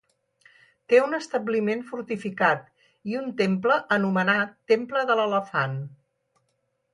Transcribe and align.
Té 0.93 1.01
un 1.07 1.11
establiment 1.17 1.83
fortificat 1.91 2.63
i 3.11 3.19
un 3.19 3.29
temple 3.43 3.77
anomenat 3.99 4.57
Temple 4.73 5.05
de 5.13 5.19
l'Elefant. 5.21 5.77